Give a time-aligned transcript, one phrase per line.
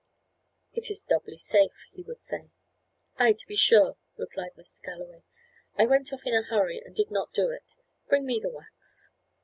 [0.73, 2.49] "It is doubly safe," he would say.
[3.17, 4.81] "Ay, to be sure," replied Mr.
[4.81, 5.21] Galloway.
[5.77, 7.75] "I went off in a hurry, and did not do it.
[8.09, 9.11] Bring me the wax."